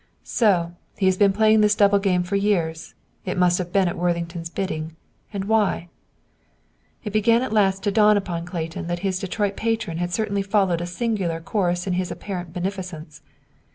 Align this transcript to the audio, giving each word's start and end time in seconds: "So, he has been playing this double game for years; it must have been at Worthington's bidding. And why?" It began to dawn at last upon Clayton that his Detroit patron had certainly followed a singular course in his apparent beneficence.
"So, 0.23 0.71
he 0.97 1.05
has 1.05 1.15
been 1.15 1.31
playing 1.31 1.61
this 1.61 1.75
double 1.75 1.99
game 1.99 2.23
for 2.23 2.35
years; 2.35 2.95
it 3.23 3.37
must 3.37 3.59
have 3.59 3.71
been 3.71 3.87
at 3.87 3.95
Worthington's 3.95 4.49
bidding. 4.49 4.95
And 5.31 5.45
why?" 5.45 5.89
It 7.03 7.13
began 7.13 7.41
to 7.41 7.47
dawn 7.51 7.51
at 7.51 7.53
last 7.53 7.85
upon 7.85 8.47
Clayton 8.47 8.87
that 8.87 8.99
his 9.05 9.19
Detroit 9.19 9.55
patron 9.55 9.97
had 9.99 10.11
certainly 10.11 10.41
followed 10.41 10.81
a 10.81 10.87
singular 10.87 11.39
course 11.39 11.85
in 11.85 11.93
his 11.93 12.09
apparent 12.09 12.51
beneficence. 12.51 13.21